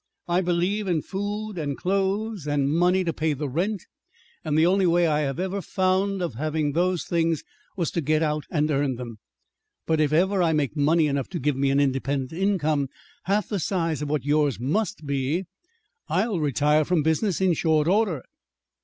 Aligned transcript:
"I 0.27 0.41
believe 0.41 0.87
in 0.87 1.03
food 1.03 1.59
and 1.59 1.77
clothes, 1.77 2.47
and 2.47 2.73
money 2.73 3.03
to 3.03 3.13
pay 3.13 3.33
the 3.33 3.47
rent, 3.47 3.85
and 4.43 4.57
the 4.57 4.65
only 4.65 4.87
way 4.87 5.05
I 5.05 5.19
have 5.19 5.39
ever 5.39 5.61
found 5.61 6.23
of 6.23 6.33
having 6.33 6.71
those 6.71 7.05
things 7.05 7.43
was 7.77 7.91
to 7.91 8.01
get 8.01 8.23
out 8.23 8.45
and 8.49 8.71
earn 8.71 8.95
them. 8.95 9.19
But 9.85 10.01
if 10.01 10.11
ever 10.11 10.41
I 10.41 10.53
make 10.53 10.75
money 10.75 11.05
enough 11.05 11.29
to 11.29 11.39
give 11.39 11.55
me 11.55 11.69
an 11.69 11.79
independent 11.79 12.33
income 12.33 12.89
half 13.25 13.49
the 13.49 13.59
size 13.59 14.01
of 14.01 14.09
what 14.09 14.25
yours 14.25 14.59
must 14.59 15.05
be, 15.05 15.45
I'll 16.09 16.39
retire 16.39 16.83
from 16.83 17.03
business 17.03 17.39
in 17.39 17.53
short 17.53 17.87
order." 17.87 18.23